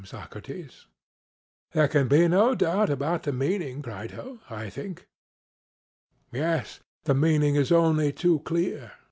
[0.03, 0.87] SOCRATES:
[1.73, 5.07] There can be no doubt about the meaning, Crito, I think.
[6.31, 8.93] CRITO: Yes; the meaning is only too clear.